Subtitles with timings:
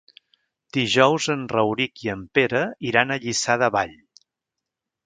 [0.77, 3.97] Dijous en Rauric i en Pere iran a Lliçà de Vall.